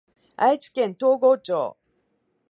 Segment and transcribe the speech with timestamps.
[0.35, 1.77] 愛知県東郷町